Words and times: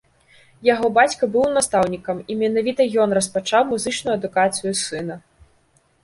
Яго 0.67 0.87
бацька 0.93 1.27
быў 1.33 1.43
настаўнікам 1.57 2.21
і 2.35 2.37
менавіта 2.39 2.87
ён 3.03 3.13
распачаў 3.17 3.67
музычную 3.73 4.13
адукацыю 4.19 4.71
сына. 4.85 5.19